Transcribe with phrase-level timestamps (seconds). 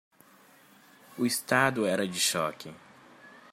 [1.15, 2.73] O estado era de choque.